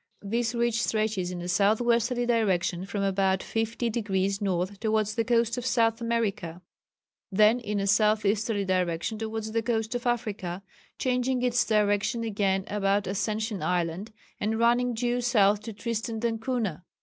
This 0.23 0.55
ridge 0.55 0.81
stretches 0.81 1.29
in 1.29 1.43
a 1.43 1.47
south 1.47 1.79
westerly 1.79 2.25
direction 2.25 2.87
from 2.87 3.03
about 3.03 3.43
fifty 3.43 3.87
degrees 3.87 4.41
north 4.41 4.79
towards 4.79 5.13
the 5.13 5.23
coast 5.23 5.59
of 5.59 5.63
South 5.67 6.01
America, 6.01 6.63
then 7.31 7.59
in 7.59 7.79
a 7.79 7.85
south 7.85 8.25
easterly 8.25 8.65
direction 8.65 9.19
towards 9.19 9.51
the 9.51 9.61
coast 9.61 9.93
of 9.93 10.07
Africa, 10.07 10.63
changing 10.97 11.43
its 11.43 11.63
direction 11.65 12.23
again 12.23 12.63
about 12.65 13.05
Ascension 13.05 13.61
Island, 13.61 14.11
and 14.39 14.57
running 14.57 14.95
due 14.95 15.21
south 15.21 15.59
to 15.65 15.71
Tristan 15.73 16.17
d'Acunha. 16.17 16.83